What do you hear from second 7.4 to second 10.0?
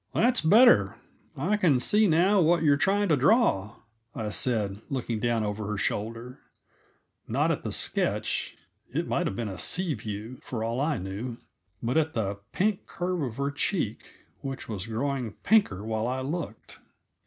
at the sketch; it might have been a sea